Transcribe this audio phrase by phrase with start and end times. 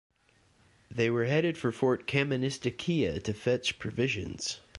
[0.89, 4.59] They were headed for Fort Kaministiquia to fetch provisions.